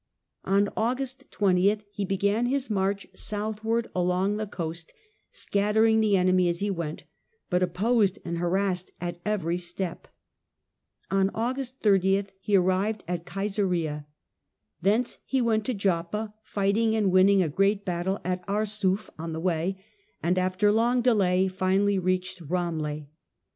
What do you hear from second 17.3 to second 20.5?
a great battle at Arsouf on the way, and